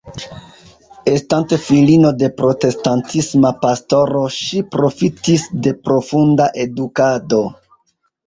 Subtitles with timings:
[1.17, 7.43] Estante filino de protestantisma pastoro ŝi profitis de profunda edukado.